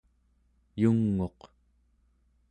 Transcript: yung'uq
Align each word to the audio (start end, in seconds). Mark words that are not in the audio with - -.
yung'uq 0.81 1.39